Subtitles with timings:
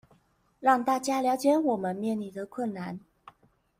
[0.61, 2.99] 讓大家了解我們面臨的困難